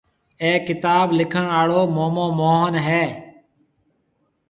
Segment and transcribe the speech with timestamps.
[0.41, 3.05] اَي ڪتآب لِکڻ آݪو مومو موهن هيَ۔